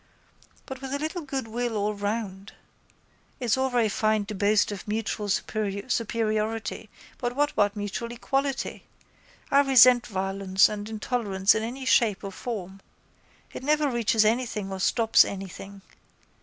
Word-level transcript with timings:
But 0.65 0.81
with 0.81 0.95
a 0.95 0.97
little 0.97 1.21
goodwill 1.21 1.77
all 1.77 1.93
round. 1.93 2.53
It's 3.39 3.55
all 3.55 3.69
very 3.69 3.87
fine 3.87 4.25
to 4.25 4.33
boast 4.33 4.71
of 4.71 4.87
mutual 4.87 5.29
superiority 5.29 6.89
but 7.19 7.35
what 7.35 7.51
about 7.51 7.75
mutual 7.75 8.11
equality. 8.11 8.85
I 9.51 9.59
resent 9.59 10.07
violence 10.07 10.69
and 10.69 10.89
intolerance 10.89 11.53
in 11.53 11.61
any 11.61 11.85
shape 11.85 12.23
or 12.23 12.31
form. 12.31 12.81
It 13.53 13.61
never 13.61 13.91
reaches 13.91 14.25
anything 14.25 14.71
or 14.71 14.79
stops 14.79 15.23
anything. 15.23 15.83